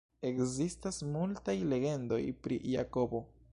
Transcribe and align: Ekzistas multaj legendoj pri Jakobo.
Ekzistas 0.27 0.97
multaj 1.17 1.55
legendoj 1.75 2.21
pri 2.47 2.61
Jakobo. 2.75 3.25